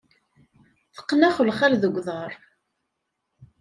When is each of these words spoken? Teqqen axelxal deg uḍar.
Teqqen 0.95 1.21
axelxal 1.27 1.73
deg 1.77 1.95
uḍar. 1.99 2.31